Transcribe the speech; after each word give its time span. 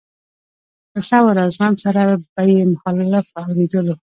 په 0.91 0.99
صبر 1.09 1.35
او 1.43 1.49
زغم 1.55 1.73
سره 1.83 2.01
به 2.33 2.43
يې 2.51 2.61
مخالف 2.73 3.27
اورېدلو. 3.43 3.95